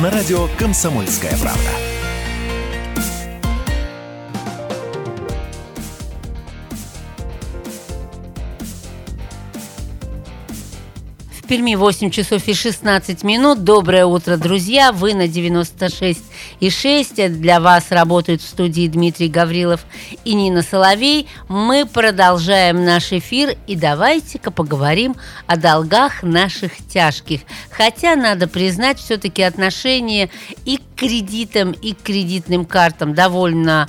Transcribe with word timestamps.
На 0.00 0.10
радио 0.10 0.48
Комсомольская 0.58 1.36
правда. 1.36 1.70
В 11.30 11.46
Перми 11.46 11.74
8 11.74 12.10
часов 12.10 12.48
и 12.48 12.54
16 12.54 13.22
минут. 13.22 13.64
Доброе 13.64 14.06
утро, 14.06 14.38
друзья. 14.38 14.92
Вы 14.92 15.12
на 15.12 15.28
96 15.28 16.22
и 16.62 16.70
6. 16.70 17.40
Для 17.40 17.58
вас 17.58 17.90
работают 17.90 18.40
в 18.40 18.46
студии 18.46 18.86
Дмитрий 18.86 19.26
Гаврилов 19.26 19.84
и 20.24 20.32
Нина 20.32 20.62
Соловей. 20.62 21.26
Мы 21.48 21.84
продолжаем 21.86 22.84
наш 22.84 23.12
эфир 23.12 23.56
и 23.66 23.74
давайте-ка 23.74 24.52
поговорим 24.52 25.16
о 25.48 25.56
долгах 25.56 26.22
наших 26.22 26.70
тяжких. 26.86 27.40
Хотя, 27.68 28.14
надо 28.14 28.46
признать, 28.46 29.00
все-таки 29.00 29.42
отношение 29.42 30.30
и 30.64 30.76
к 30.76 30.82
кредитам, 30.94 31.72
и 31.72 31.94
к 31.94 32.02
кредитным 32.02 32.64
картам 32.64 33.12
довольно 33.12 33.88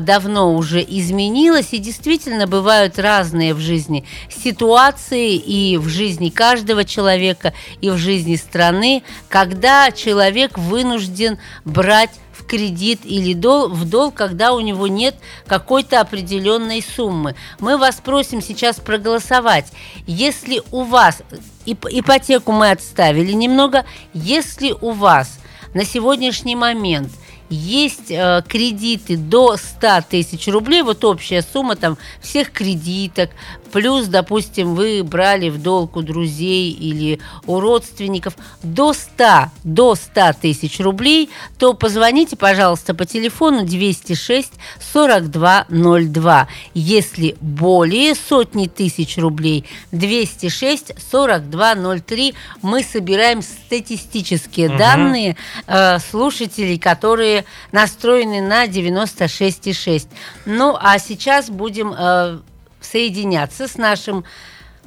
давно 0.00 0.54
уже 0.54 0.82
изменилось, 0.82 1.68
и 1.72 1.78
действительно 1.78 2.46
бывают 2.46 2.98
разные 2.98 3.52
в 3.52 3.58
жизни 3.58 4.04
ситуации 4.30 5.34
и 5.34 5.76
в 5.76 5.88
жизни 5.88 6.30
каждого 6.30 6.86
человека, 6.86 7.52
и 7.82 7.90
в 7.90 7.98
жизни 7.98 8.36
страны, 8.36 9.02
когда 9.28 9.90
человек 9.90 10.56
вынужден 10.56 11.38
брать 11.66 12.12
в 12.32 12.46
кредит 12.46 13.00
или 13.04 13.34
дол, 13.34 13.68
в 13.68 13.84
долг, 13.84 14.14
когда 14.14 14.54
у 14.54 14.60
него 14.60 14.86
нет 14.86 15.16
какой-то 15.46 16.00
определенной 16.00 16.82
суммы. 16.82 17.34
Мы 17.60 17.76
вас 17.76 17.96
просим 17.96 18.40
сейчас 18.40 18.76
проголосовать. 18.76 19.66
Если 20.06 20.62
у 20.70 20.84
вас 20.84 21.22
ип, 21.66 21.84
ипотеку 21.90 22.52
мы 22.52 22.70
отставили 22.70 23.32
немного, 23.32 23.84
если 24.14 24.74
у 24.80 24.92
вас 24.92 25.38
на 25.74 25.84
сегодняшний 25.84 26.56
момент– 26.56 27.12
есть 27.50 28.10
э, 28.10 28.42
кредиты 28.46 29.16
до 29.16 29.56
100 29.56 30.02
тысяч 30.10 30.48
рублей, 30.48 30.82
вот 30.82 31.04
общая 31.04 31.42
сумма 31.42 31.76
там 31.76 31.98
всех 32.20 32.50
кредиток, 32.50 33.30
плюс, 33.74 34.06
допустим, 34.06 34.76
вы 34.76 35.02
брали 35.02 35.48
в 35.48 35.60
долг 35.60 35.96
у 35.96 36.02
друзей 36.02 36.70
или 36.70 37.18
у 37.46 37.58
родственников 37.58 38.34
до 38.62 38.92
100, 38.92 39.50
до 39.64 39.96
100 39.96 40.34
тысяч 40.40 40.78
рублей, 40.78 41.28
то 41.58 41.74
позвоните, 41.74 42.36
пожалуйста, 42.36 42.94
по 42.94 43.04
телефону 43.04 43.64
206 43.66 44.52
4202. 44.92 46.48
Если 46.74 47.36
более 47.40 48.14
сотни 48.14 48.68
тысяч 48.68 49.18
рублей, 49.18 49.64
206 49.90 50.92
4203. 51.10 52.34
Мы 52.62 52.82
собираем 52.84 53.42
статистические 53.42 54.68
угу. 54.68 54.78
данные 54.78 55.36
э, 55.66 55.98
слушателей, 55.98 56.78
которые 56.78 57.43
настроены 57.72 58.40
на 58.40 58.66
96,6. 58.66 60.08
Ну, 60.46 60.76
а 60.80 60.98
сейчас 60.98 61.50
будем 61.50 61.94
э, 61.96 62.38
соединяться 62.80 63.68
с 63.68 63.76
нашим 63.76 64.24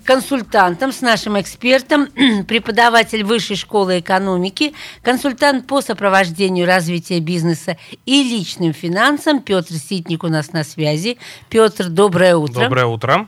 консультантом, 0.07 0.93
с 0.93 1.01
нашим 1.01 1.39
экспертом, 1.39 2.07
преподаватель 2.47 3.23
Высшей 3.23 3.57
школы 3.57 3.99
экономики, 3.99 4.73
консультант 5.03 5.67
по 5.67 5.81
сопровождению 5.81 6.65
развития 6.65 7.19
бизнеса 7.19 7.77
и 8.05 8.23
личным 8.23 8.73
финансам 8.73 9.41
Петр 9.41 9.73
Ситник 9.73 10.23
у 10.23 10.29
нас 10.29 10.53
на 10.53 10.63
связи. 10.63 11.17
Петр, 11.49 11.89
доброе 11.89 12.37
утро. 12.37 12.63
Доброе 12.63 12.85
утро. 12.85 13.27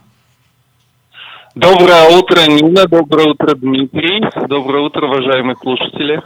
Доброе 1.56 2.16
утро, 2.16 2.46
Нина. 2.46 2.86
Доброе 2.86 3.30
утро, 3.30 3.56
Дмитрий. 3.56 4.24
Доброе 4.48 4.84
утро, 4.84 5.08
уважаемые 5.08 5.56
слушатели. 5.60 6.22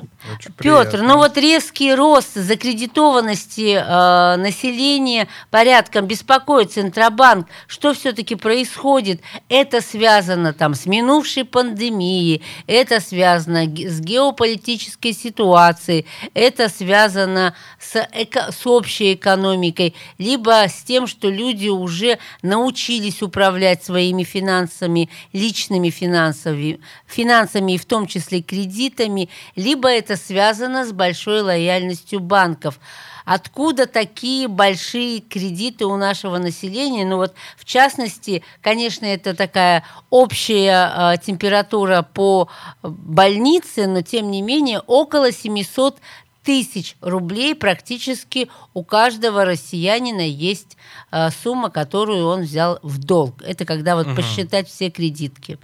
Петр, 0.58 1.02
ну 1.02 1.18
вот 1.18 1.38
резкий 1.38 1.94
рост 1.94 2.34
закредитованности 2.34 3.76
э, 3.76 4.36
населения 4.38 5.30
порядком 5.50 6.08
беспокоит 6.08 6.74
Центробанк. 6.74 7.48
Что 7.68 7.94
все-таки 7.94 8.36
происходит? 8.36 9.22
Это 9.48 9.80
связано 9.80 10.52
там 10.52 10.74
с 10.74 10.86
минувшей 10.86 11.46
пандемией, 11.46 12.42
это 12.68 13.00
связано 13.00 13.64
с 13.66 14.02
геополитической 14.02 15.14
ситуацией, 15.14 16.06
это 16.34 16.68
связано 16.68 17.56
с, 17.80 17.96
эко 18.14 18.52
с 18.52 18.68
общей 18.68 19.14
экономикой, 19.14 19.96
либо 20.18 20.68
с 20.68 20.84
тем, 20.84 21.08
что 21.08 21.30
люди 21.30 21.70
уже 21.70 22.20
научились 22.42 23.22
управлять 23.22 23.84
своими 23.84 24.24
финансами 24.24 25.10
личными 25.34 25.90
финансами, 25.90 26.80
финансами 27.08 27.74
и 27.74 27.78
в 27.78 27.86
том 27.86 28.08
числе 28.08 28.42
кредитами, 28.42 29.30
либо 29.56 29.90
это 29.90 30.16
связано 30.16 30.86
с 30.86 30.92
большой 30.92 31.42
лояльностью 31.42 32.20
банков. 32.20 32.80
Откуда 33.26 33.86
такие 33.86 34.48
большие 34.50 35.22
кредиты 35.22 35.86
у 35.86 35.96
нашего 35.96 36.38
населения? 36.40 37.06
Ну 37.06 37.18
вот, 37.18 37.34
в 37.56 37.64
частности, 37.64 38.44
конечно, 38.62 39.06
это 39.06 39.34
такая 39.34 39.86
общая 40.10 41.14
э, 41.14 41.18
температура 41.26 42.02
по 42.02 42.50
больнице, 42.82 43.88
но 43.88 44.02
тем 44.02 44.30
не 44.30 44.42
менее 44.42 44.82
около 44.82 45.32
700 45.32 46.00
тысяч 46.44 46.96
рублей 47.02 47.56
практически 47.56 48.50
у 48.74 48.84
каждого 48.84 49.46
россиянина 49.46 50.28
есть 50.28 50.78
э, 51.12 51.30
сумма, 51.30 51.70
которую 51.70 52.26
он 52.28 52.42
взял 52.42 52.80
в 52.84 53.00
долг. 53.00 53.42
Это 53.42 53.66
когда 53.66 53.96
вот 53.96 54.08
угу. 54.08 54.16
посчитать 54.18 54.68
все 54.68 54.90
кредитки. 54.90 55.58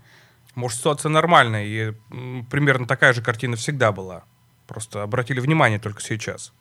Может, 0.56 0.80
ситуация 0.80 1.10
нормальная, 1.10 1.66
и 1.66 1.94
примерно 2.50 2.88
такая 2.88 3.14
же 3.14 3.22
картина 3.22 3.56
всегда 3.56 3.92
была. 3.92 4.24
Просто 4.68 5.04
обратили 5.04 5.40
внимание 5.40 5.80
только 5.80 6.02
сейчас. 6.02 6.54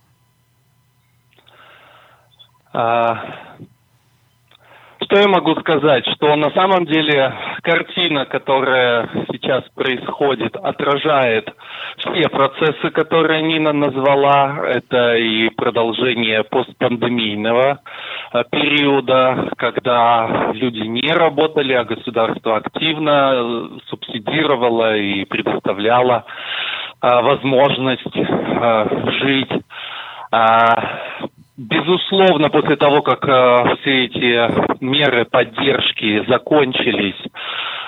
А, 2.72 3.56
что 5.08 5.20
я 5.20 5.28
могу 5.28 5.54
сказать? 5.60 6.04
Что 6.16 6.36
на 6.36 6.50
самом 6.50 6.84
деле 6.84 7.32
картина, 7.62 8.26
которая 8.26 9.08
сейчас 9.32 9.64
происходит, 9.74 10.54
отражает 10.56 11.48
все 11.96 12.28
процессы, 12.28 12.90
которые 12.90 13.42
Нина 13.42 13.72
назвала. 13.72 14.58
Это 14.66 15.16
и 15.16 15.48
продолжение 15.48 16.44
постпандемийного 16.44 17.80
э, 18.34 18.44
периода, 18.50 19.48
когда 19.56 20.50
люди 20.52 20.80
не 20.80 21.10
работали, 21.10 21.72
а 21.72 21.84
государство 21.84 22.56
активно 22.56 23.32
э, 23.32 23.68
субсидировало 23.88 24.94
и 24.94 25.24
предоставляло 25.24 26.26
э, 27.00 27.22
возможность 27.22 28.14
жить 28.14 29.52
Безусловно, 31.58 32.50
после 32.50 32.76
того, 32.76 33.02
как 33.02 33.26
э, 33.28 33.76
все 33.80 34.04
эти 34.04 34.80
меры 34.80 35.24
поддержки 35.24 36.24
закончились, 36.28 37.20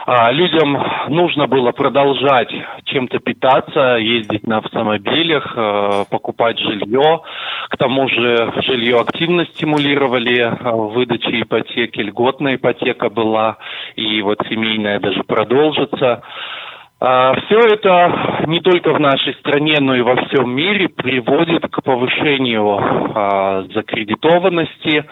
э, 0.08 0.32
людям 0.32 0.76
нужно 1.06 1.46
было 1.46 1.70
продолжать 1.70 2.52
чем-то 2.86 3.20
питаться, 3.20 3.94
ездить 3.98 4.44
на 4.44 4.56
автомобилях, 4.56 5.54
э, 5.56 6.04
покупать 6.10 6.58
жилье. 6.58 7.20
К 7.68 7.76
тому 7.76 8.08
же 8.08 8.52
жилье 8.66 8.98
активно 8.98 9.46
стимулировали 9.46 10.40
э, 10.40 10.70
выдачи 10.92 11.40
ипотеки, 11.40 12.00
льготная 12.00 12.56
ипотека 12.56 13.08
была, 13.08 13.58
и 13.94 14.20
вот 14.22 14.38
семейная 14.48 14.98
даже 14.98 15.22
продолжится. 15.22 16.24
А, 17.00 17.34
Все 17.40 17.58
это 17.58 18.44
не 18.46 18.60
только 18.60 18.92
в 18.92 19.00
нашей 19.00 19.32
стране, 19.34 19.76
но 19.80 19.94
и 19.94 20.02
во 20.02 20.16
всем 20.16 20.54
мире 20.54 20.88
приводит 20.88 21.62
к 21.62 21.82
повышению 21.82 22.78
а, 22.78 23.62
закредитованности. 23.74 25.06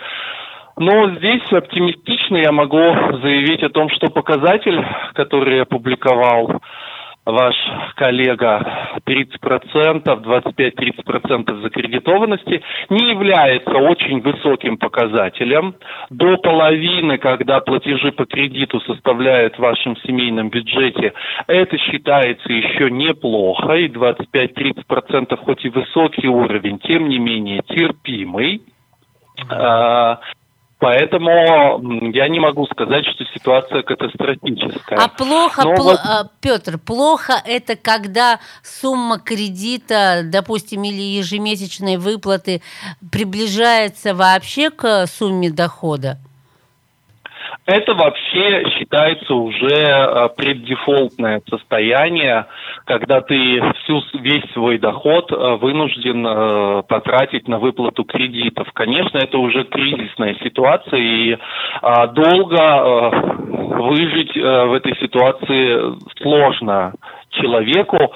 Но 0.77 1.11
здесь 1.15 1.51
оптимистично 1.51 2.37
я 2.37 2.53
могу 2.53 2.79
заявить 3.23 3.63
о 3.63 3.71
том, 3.71 3.89
что 3.91 4.11
показатель, 4.11 4.85
который 5.15 5.63
опубликовал 5.63 6.61
ваш 7.31 7.55
коллега, 7.95 8.99
30%, 9.07 10.05
25-30% 10.05 11.63
закредитованности 11.63 12.63
не 12.89 13.11
является 13.11 13.77
очень 13.77 14.21
высоким 14.21 14.79
показателем. 14.79 15.75
До 16.11 16.37
половины, 16.39 17.19
когда 17.19 17.61
платежи 17.61 18.13
по 18.13 18.25
кредиту 18.25 18.81
составляют 18.81 19.57
в 19.57 19.61
вашем 19.61 19.97
семейном 19.99 20.49
бюджете, 20.49 21.13
это 21.47 21.77
считается 21.79 22.53
еще 22.53 22.91
неплохо, 22.91 23.75
и 23.75 23.89
25-30% 23.89 25.37
хоть 25.45 25.65
и 25.65 25.69
высокий 25.69 26.29
уровень, 26.29 26.79
тем 26.79 27.09
не 27.09 27.19
менее 27.19 27.63
терпимый. 27.69 28.63
Поэтому 30.81 32.13
я 32.13 32.29
не 32.29 32.39
могу 32.39 32.65
сказать, 32.67 33.05
что 33.07 33.25
ситуация 33.35 33.83
катастрофическая. 33.83 34.99
А 34.99 35.09
плохо, 35.09 35.63
пл- 35.63 35.83
вот... 35.83 36.01
А, 36.05 36.29
Петр, 36.41 36.79
плохо 36.79 37.33
это 37.45 37.75
когда 37.75 38.39
сумма 38.63 39.19
кредита, 39.19 40.23
допустим, 40.25 40.85
или 40.85 41.03
ежемесячной 41.03 41.97
выплаты 41.97 42.63
приближается 43.11 44.15
вообще 44.15 44.71
к 44.71 45.07
сумме 45.09 45.51
дохода? 45.51 46.19
Это 47.69 47.93
вообще 47.93 48.65
считается 48.71 49.35
уже 49.35 49.69
э, 49.69 50.29
преддефолтное 50.39 51.43
состояние, 51.51 52.47
когда 52.87 53.21
ты 53.21 53.61
всю, 53.83 54.03
весь 54.15 54.51
свой 54.55 54.79
доход 54.79 55.31
э, 55.31 55.57
вынужден 55.57 56.27
э, 56.27 56.83
потратить 56.89 57.47
на 57.47 57.59
выплату 57.59 58.05
кредитов. 58.05 58.69
Конечно, 58.73 59.19
это 59.19 59.37
уже 59.37 59.65
кризисная 59.65 60.35
ситуация, 60.43 60.99
и 60.99 61.37
долго 62.15 63.11
выжить 63.83 64.35
в 64.35 64.73
этой 64.73 64.97
ситуации 64.97 65.95
сложно 66.23 66.95
человеку 67.31 68.15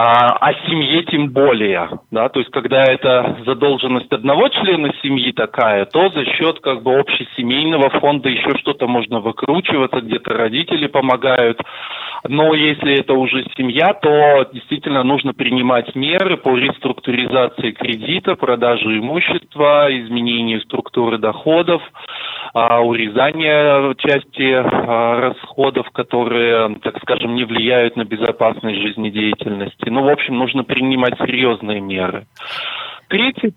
а, 0.00 0.36
а 0.40 0.54
семье 0.68 1.02
тем 1.02 1.30
более, 1.30 1.90
да, 2.12 2.28
то 2.28 2.38
есть 2.38 2.52
когда 2.52 2.84
это 2.84 3.38
задолженность 3.44 4.12
одного 4.12 4.48
члена 4.48 4.92
семьи 5.02 5.32
такая, 5.32 5.86
то 5.86 6.08
за 6.10 6.24
счет 6.24 6.60
как 6.60 6.84
бы 6.84 7.00
общесемейного 7.00 7.90
фонда 7.98 8.28
еще 8.28 8.56
что-то 8.58 8.86
можно 8.86 9.18
выкручиваться, 9.18 10.00
где-то 10.00 10.34
родители 10.34 10.86
помогают, 10.86 11.60
но 12.28 12.54
если 12.54 13.00
это 13.00 13.14
уже 13.14 13.44
семья, 13.56 13.92
то 13.94 14.48
действительно 14.52 15.02
нужно 15.02 15.34
принимать 15.34 15.92
меры 15.96 16.36
по 16.36 16.56
реструктуризации 16.56 17.72
кредита, 17.72 18.36
продаже 18.36 18.98
имущества, 18.98 19.88
изменению 19.90 20.60
структуры 20.60 21.18
доходов, 21.18 21.82
а, 22.54 22.80
урезание 22.80 23.94
части 23.98 24.52
а, 24.52 25.20
расходов, 25.20 25.90
которые, 25.90 26.76
так 26.82 26.98
скажем, 27.02 27.34
не 27.34 27.44
влияют 27.44 27.96
на 27.96 28.04
безопасность 28.04 28.80
жизнедеятельности. 28.80 29.87
Ну, 29.90 30.04
в 30.04 30.08
общем, 30.08 30.36
нужно 30.36 30.64
принимать 30.64 31.16
серьезные 31.18 31.80
меры. 31.80 32.26
30 33.08 33.54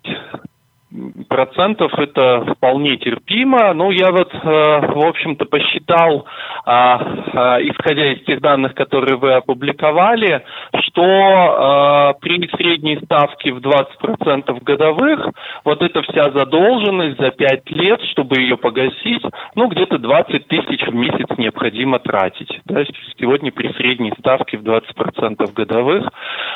процентов 1.30 1.94
это 1.98 2.54
вполне 2.56 2.98
терпимо. 2.98 3.74
Ну, 3.74 3.92
я 3.92 4.12
вот, 4.12 4.34
э, 4.34 4.40
в 4.42 5.06
общем-то, 5.06 5.46
посчитал, 5.46 6.26
а, 6.66 6.98
а, 7.34 7.62
исходя 7.62 8.14
из 8.14 8.24
тех 8.26 8.42
данных, 8.42 8.76
которые 8.76 9.18
вы 9.18 9.34
опубликовали, 9.34 10.44
что 10.86 11.04
а, 11.04 12.14
при 12.14 12.48
средней 12.56 13.00
ставке 13.04 13.54
в 13.54 13.60
20% 13.60 14.64
годовых 14.64 15.30
вот 15.64 15.82
эта 15.82 16.02
вся 16.04 16.32
задолженность 16.32 17.20
за 17.20 17.32
5 17.32 17.70
лет, 17.72 18.02
чтобы 18.12 18.40
ее 18.42 18.58
погасить, 18.58 19.24
ну, 19.56 19.68
где-то 19.68 19.98
20 19.98 20.48
тысяч 20.48 20.86
в 20.86 20.94
месяц 20.94 21.28
необходимо 21.38 22.00
тратить. 22.00 22.60
Да, 22.66 22.84
сегодня 23.20 23.52
при 23.52 23.72
средней 23.74 24.14
ставке 24.20 24.58
в 24.58 24.64
20% 24.64 25.54
годовых. 25.54 26.10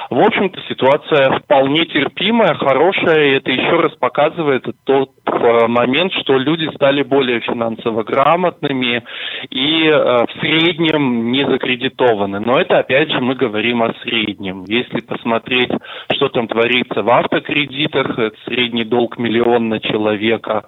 В 0.10 0.20
общем-то, 0.20 0.60
ситуация 0.68 1.40
вполне 1.40 1.86
терпимая, 1.86 2.54
хорошая, 2.56 3.26
и 3.26 3.36
это 3.38 3.52
еще 3.52 3.80
раз 3.80 3.94
показывает, 3.94 4.25
показывает 4.26 4.66
тот 4.84 5.12
э, 5.26 5.68
момент, 5.68 6.12
что 6.22 6.38
люди 6.38 6.70
стали 6.76 7.04
более 7.04 7.40
финансово 7.42 8.04
грамотными 8.04 9.04
и 9.50 9.88
э, 9.88 10.26
в 10.26 10.40
среднем 10.40 11.32
не 11.32 11.46
закредитованы. 11.48 12.40
Но 12.40 12.60
это, 12.60 12.80
опять 12.80 13.12
же, 13.12 13.20
мы 13.22 13.36
говорим 13.36 13.84
о 13.84 13.94
среднем. 14.04 14.64
Если 14.68 15.02
посмотреть, 15.02 15.72
что 16.14 16.30
там 16.30 16.48
творится 16.48 17.04
в 17.04 17.10
автокредитах, 17.10 18.18
это 18.18 18.36
средний 18.46 18.84
долг 18.84 19.18
миллион 19.18 19.70
на 19.70 19.80
человека, 19.80 20.66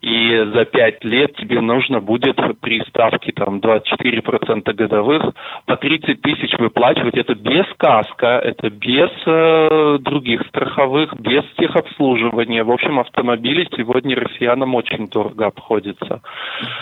и 0.00 0.44
за 0.54 0.64
пять 0.64 1.04
лет 1.04 1.36
тебе 1.36 1.60
нужно 1.60 2.00
будет 2.00 2.36
при 2.60 2.80
ставке 2.88 3.32
там 3.32 3.58
24% 3.58 4.72
годовых 4.72 5.22
по 5.66 5.76
30 5.76 6.20
тысяч 6.20 6.52
выплачивать. 6.58 7.16
Это 7.16 7.34
без 7.34 7.66
каска, 7.76 8.40
это 8.42 8.70
без 8.70 9.10
э, 9.26 9.98
других 10.00 10.42
страховых, 10.48 11.14
без 11.20 11.44
техобслуживания. 11.58 12.64
В 12.64 12.70
общем, 12.70 12.95
автомобили 12.98 13.68
сегодня 13.76 14.16
россиянам 14.16 14.74
очень 14.74 15.08
дорого 15.08 15.46
обходятся. 15.46 16.20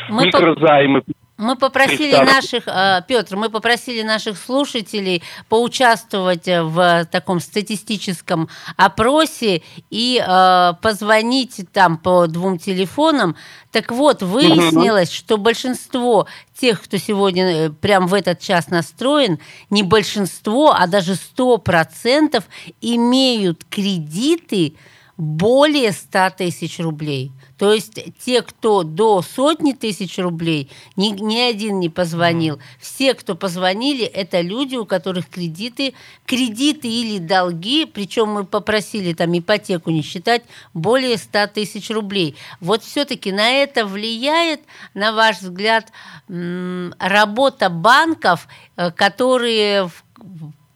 Мы 0.09 0.27
Микрозаймы... 0.27 1.03
Мы 1.37 1.57
попросили 1.57 2.15
наших, 2.15 2.69
э, 2.69 3.03
Петр, 3.09 3.35
мы 3.35 3.51
попросили 3.51 4.03
наших 4.03 4.39
слушателей 4.39 5.21
поучаствовать 5.49 6.47
в 6.47 7.07
таком 7.11 7.41
статистическом 7.41 8.49
опросе 8.77 9.63
и 9.91 10.25
э, 10.25 10.73
позвонить 10.81 11.67
там 11.73 11.99
по 11.99 12.29
двум 12.29 12.59
телефонам. 12.59 13.35
Так 13.73 13.91
вот, 13.91 14.23
выяснилось, 14.23 15.09
угу. 15.09 15.17
что 15.17 15.37
большинство 15.37 16.29
тех, 16.57 16.81
кто 16.81 16.99
сегодня 16.99 17.67
э, 17.67 17.71
прям 17.71 18.07
в 18.07 18.15
этот 18.15 18.39
час 18.39 18.69
настроен, 18.69 19.41
не 19.71 19.83
большинство, 19.83 20.73
а 20.73 20.87
даже 20.87 21.15
100% 21.15 22.45
имеют 22.81 23.65
кредиты, 23.65 24.75
более 25.17 25.93
100 25.93 26.31
тысяч 26.39 26.79
рублей. 26.79 27.31
То 27.59 27.73
есть 27.73 27.99
те, 28.19 28.43
кто 28.43 28.83
до 28.83 29.23
сотни 29.23 29.73
тысяч 29.73 30.19
рублей, 30.19 30.69
ни, 30.97 31.09
ни 31.09 31.39
один 31.39 31.79
не 31.79 31.89
позвонил. 31.89 32.59
Все, 32.81 33.15
кто 33.15 33.37
позвонили, 33.37 34.05
это 34.05 34.41
люди, 34.41 34.75
у 34.75 34.85
которых 34.85 35.29
кредиты, 35.29 35.95
кредиты 36.27 36.89
или 36.89 37.19
долги, 37.19 37.85
причем 37.85 38.31
мы 38.31 38.45
попросили 38.45 39.13
там 39.13 39.37
ипотеку 39.39 39.91
не 39.91 40.03
считать, 40.03 40.43
более 40.73 41.17
100 41.17 41.47
тысяч 41.49 41.91
рублей. 41.91 42.35
Вот 42.61 42.83
все-таки 42.83 43.31
на 43.31 43.49
это 43.49 43.87
влияет, 43.87 44.61
на 44.95 45.13
ваш 45.13 45.41
взгляд, 45.41 45.93
работа 46.29 47.71
банков, 47.71 48.49
э, 48.77 48.91
которые 48.91 49.91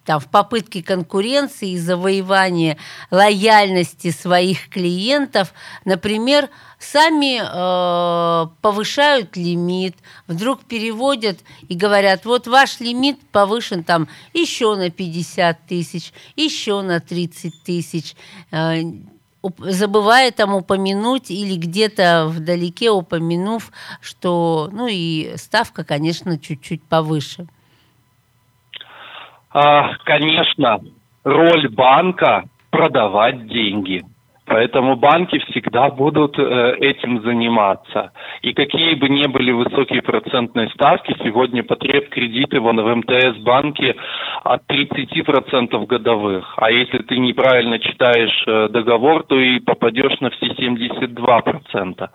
там, 0.09 0.21
в 0.21 0.29
попытке 0.29 0.83
конкуренции 0.83 1.73
и 1.73 1.79
завоевания 1.79 2.79
лояльности 3.11 4.11
своих 4.11 4.71
клиентов, 4.71 5.53
например, 5.85 6.49
сами 6.79 7.43
э, 7.45 8.47
повышают 8.63 9.37
лимит, 9.37 9.97
вдруг 10.27 10.65
переводят 10.65 11.41
и 11.69 11.75
говорят, 11.75 12.25
вот 12.25 12.47
ваш 12.47 12.81
лимит 12.81 13.21
повышен 13.33 13.85
там 13.85 14.09
еще 14.33 14.77
на 14.77 14.89
50 14.89 15.67
тысяч, 15.67 16.15
еще 16.37 16.81
на 16.81 17.01
30 17.01 17.63
тысяч, 17.63 18.17
э, 18.51 18.81
забывая 19.59 20.31
там 20.31 20.55
упомянуть 20.55 21.31
или 21.31 21.55
где-то 21.55 22.29
вдалеке 22.35 22.91
упомянув, 22.91 23.71
что, 24.01 24.71
ну 24.73 24.87
и 24.91 25.35
ставка, 25.37 25.85
конечно, 25.85 26.39
чуть-чуть 26.39 26.83
повыше. 26.83 27.47
А, 29.61 29.97
конечно, 30.05 30.79
роль 31.25 31.69
банка 31.71 32.45
продавать 32.71 33.49
деньги. 33.49 34.05
Поэтому 34.47 34.95
банки 34.95 35.39
всегда 35.51 35.91
будут 35.91 36.39
э, 36.39 36.77
этим 36.81 37.21
заниматься. 37.23 38.13
И 38.43 38.55
какие 38.55 38.95
бы 38.95 39.09
ни 39.09 39.27
были 39.27 39.51
высокие 39.51 40.01
процентные 40.01 40.71
ставки, 40.71 41.15
сегодня 41.25 41.65
потреб 41.65 42.09
кредиты 42.09 42.61
вон 42.61 42.81
в 42.81 42.97
МТС 42.97 43.37
банке 43.39 43.97
от 44.45 44.63
30% 44.71 45.87
годовых. 45.87 46.55
А 46.57 46.71
если 46.71 46.99
ты 46.99 47.19
неправильно 47.19 47.81
читаешь 47.81 48.45
э, 48.47 48.69
договор, 48.69 49.25
то 49.25 49.39
и 49.39 49.59
попадешь 49.59 50.21
на 50.21 50.31
все 50.31 50.47
72%. 50.47 52.09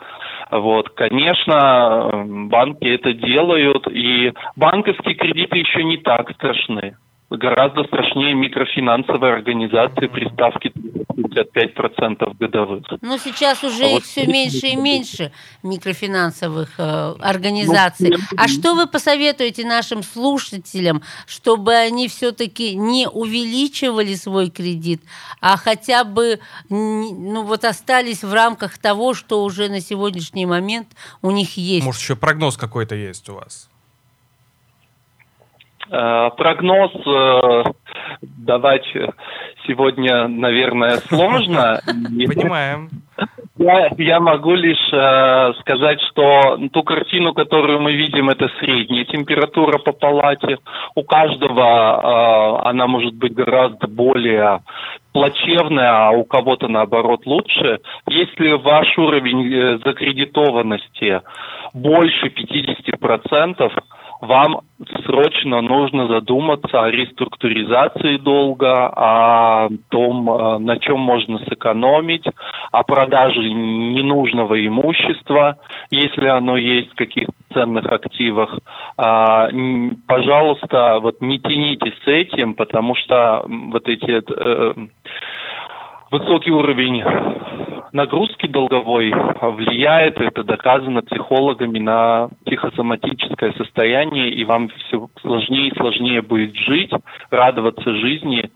Вот, 0.52 0.90
конечно, 0.92 2.24
банки 2.26 2.86
это 2.86 3.14
делают, 3.14 3.86
и 3.92 4.32
банковские 4.56 5.16
кредиты 5.16 5.58
еще 5.58 5.84
не 5.84 5.98
так 5.98 6.32
страшны 6.32 6.96
гораздо 7.38 7.84
страшнее 7.84 8.34
микрофинансовые 8.34 9.34
организации 9.34 10.08
при 10.08 10.30
ставке 10.30 10.70
55% 10.70 12.38
годовых. 12.40 12.84
Ну, 13.02 13.18
сейчас 13.18 13.64
уже 13.64 13.84
а 13.84 13.88
их 13.88 13.94
вот 13.94 14.04
все 14.04 14.26
меньше 14.28 14.68
и 14.68 14.76
меньше, 14.76 15.32
микрофинансовых 15.64 16.70
э, 16.78 17.16
организаций. 17.20 18.12
Ну, 18.12 18.18
а 18.38 18.48
что 18.48 18.76
вы 18.76 18.88
посоветуете 18.88 19.66
нашим 19.66 20.04
слушателям, 20.04 21.02
чтобы 21.26 21.74
они 21.74 22.08
все-таки 22.08 22.76
не 22.76 23.08
увеличивали 23.10 24.14
свой 24.16 24.50
кредит, 24.50 25.02
а 25.42 25.58
хотя 25.58 26.04
бы 26.04 26.40
ну, 26.70 27.44
вот 27.44 27.66
остались 27.66 28.24
в 28.24 28.34
рамках 28.34 28.78
того, 28.78 29.14
что 29.14 29.44
уже 29.44 29.70
на 29.70 29.82
сегодняшний 29.82 30.46
момент 30.46 30.88
у 31.22 31.32
них 31.32 31.58
есть? 31.58 31.86
Может, 31.86 32.02
еще 32.02 32.16
прогноз 32.16 32.58
какой-то 32.58 32.96
есть 32.96 33.28
у 33.30 33.36
вас? 33.36 33.70
Э, 35.92 36.30
прогноз 36.38 36.92
э, 37.06 37.64
давать 38.22 38.86
сегодня, 39.68 40.28
наверное, 40.28 40.98
сложно. 40.98 41.80
Понимаем. 41.86 42.90
Я, 43.58 43.92
я 43.98 44.20
могу 44.20 44.56
лишь 44.56 44.92
э, 44.92 45.54
сказать, 45.60 46.00
что 46.10 46.58
ту 46.72 46.84
картину, 46.84 47.34
которую 47.34 47.82
мы 47.82 47.94
видим, 47.94 48.30
это 48.30 48.50
средняя 48.60 49.06
температура 49.06 49.78
по 49.78 49.92
палате. 49.92 50.58
У 50.96 51.04
каждого 51.04 52.62
э, 52.64 52.68
она 52.70 52.88
может 52.88 53.14
быть 53.14 53.36
гораздо 53.36 53.88
более 53.88 54.62
плачевная, 55.14 56.08
а 56.08 56.12
у 56.12 56.24
кого-то 56.26 56.68
наоборот 56.68 57.28
лучше. 57.28 57.80
Если 58.08 58.54
ваш 58.54 58.98
уровень 58.98 59.54
э, 59.54 59.78
закредитованности 59.86 61.22
больше 61.76 62.28
50%, 62.28 63.84
вам 64.24 64.62
срочно 65.06 65.62
нужно 65.62 66.08
задуматься 66.08 66.82
о 66.82 66.90
реструктуризации 66.90 68.18
долга, 68.18 68.88
о 68.88 69.70
том, 69.90 70.30
э, 70.30 70.58
на 70.60 70.78
чем 70.80 71.00
можно 71.00 71.40
сэкономить, 71.40 72.26
о 72.72 72.84
продаже 72.84 73.42
ненужного 73.42 74.66
имущества, 74.66 75.58
если 75.92 76.28
оно 76.28 76.58
есть 76.58 76.92
в 76.92 76.96
каких-то 76.96 77.34
ценных 77.54 77.86
активах. 77.86 78.58
А, 78.98 79.50
пожалуйста, 80.08 81.00
вот 81.02 81.22
не 81.22 81.40
тянитесь 81.40 81.94
с 82.04 82.08
этим, 82.08 82.54
потому 82.54 82.96
что 82.96 83.46
вот 83.48 83.88
эти 83.88 84.24
э, 84.26 84.74
высокий 86.14 86.52
уровень 86.52 87.04
нагрузки 87.92 88.46
долговой 88.46 89.12
влияет, 89.12 90.22
это 90.22 90.44
доказано 90.44 91.02
психологами, 91.02 91.80
на 91.80 92.30
психосоматическое 92.46 93.54
состояние, 93.54 94.30
и 94.30 94.46
вам 94.46 94.70
все 94.70 95.08
сложнее 95.22 95.70
и 95.70 95.76
сложнее 95.76 96.22
будет 96.22 96.56
жить, 96.56 96.92
радоваться 97.32 97.96
жизни 97.96 98.52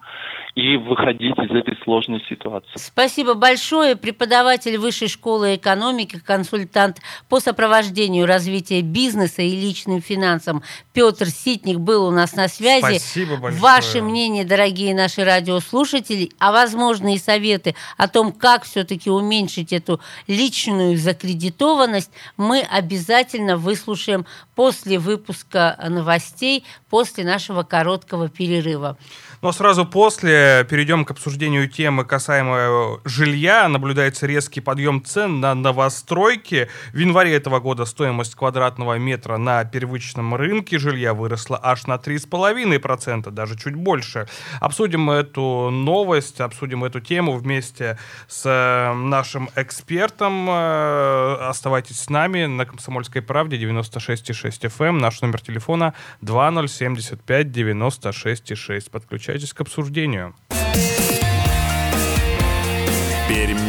и 0.58 0.76
выходить 0.76 1.38
из 1.38 1.52
этой 1.52 1.78
сложной 1.84 2.20
ситуации. 2.28 2.72
Спасибо 2.74 3.36
большое. 3.36 3.96
Преподаватель 3.96 4.80
Высшей 4.80 5.08
школы 5.08 5.56
экономики, 5.56 6.20
консультант 6.20 6.98
по 7.30 7.40
сопровождению 7.40 8.26
развития 8.26 8.82
бизнеса 8.82 9.44
и 9.44 9.52
личным 9.52 10.02
финансам 10.02 10.64
Петр 10.94 11.28
Ситник 11.28 11.78
был 11.78 12.08
у 12.08 12.10
нас 12.10 12.34
на 12.34 12.48
связи. 12.48 12.98
Спасибо 12.98 13.38
большое. 13.38 13.62
Ваше 13.62 14.02
мнение, 14.02 14.46
дорогие 14.46 14.96
наши 14.96 15.24
радиослушатели, 15.24 16.32
а 16.40 16.52
возможно 16.52 17.14
и 17.14 17.20
советы 17.20 17.76
о 17.96 18.08
том, 18.08 18.32
как 18.32 18.64
все-таки 18.64 19.12
уменьшить 19.12 19.72
эту 19.72 20.02
личную 20.26 20.98
закредитованность, 20.98 22.10
мы 22.36 22.62
обязательно 22.62 23.58
выслушаем 23.58 24.26
после 24.56 24.98
выпуска 24.98 25.78
новостей, 25.88 26.64
после 26.90 27.24
нашего 27.24 27.62
короткого 27.62 28.28
перерыва. 28.28 28.98
Но 29.44 29.52
сразу 29.52 29.86
после 29.86 30.47
перейдем 30.70 31.06
к 31.06 31.12
обсуждению 31.12 31.70
темы 31.70 32.06
касаемой 32.06 33.00
жилья. 33.06 33.68
Наблюдается 33.68 34.27
резкий 34.27 34.62
подъем 34.62 35.04
цен 35.04 35.39
на 35.39 35.56
новостройки. 35.56 36.70
В 36.94 36.98
январе 36.98 37.34
этого 37.34 37.60
года 37.60 37.86
стоимость 37.86 38.36
квадратного 38.36 38.98
метра 38.98 39.38
на 39.38 39.63
первичном 39.66 40.36
рынке 40.36 40.77
жилья 40.80 41.13
выросла 41.13 41.60
аж 41.62 41.88
на 41.88 41.96
3,5%, 41.96 43.32
даже 43.32 43.58
чуть 43.58 43.75
больше. 43.75 44.27
Обсудим 44.60 45.10
эту 45.10 45.70
новость, 45.72 46.39
обсудим 46.42 46.84
эту 46.84 47.00
тему 47.00 47.38
вместе 47.38 47.98
с 48.27 48.44
э, 48.46 48.94
нашим 48.94 49.50
экспертом. 49.56 50.48
Э, 50.50 51.48
оставайтесь 51.50 52.00
с 52.00 52.10
нами 52.10 52.46
на 52.46 52.66
«Комсомольской 52.66 53.22
правде» 53.22 53.58
96,6 53.58 54.72
FM. 54.77 55.00
Наш 55.00 55.22
номер 55.22 55.42
телефона 55.42 55.94
2075 56.22 57.48
96,6. 57.48 58.92
Подключайтесь 58.92 59.38
Подключайтесь 59.38 59.54
к 59.54 59.62
обсуждению. 59.62 60.36